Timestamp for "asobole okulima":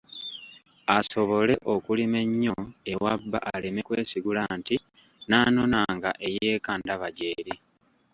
0.97-2.17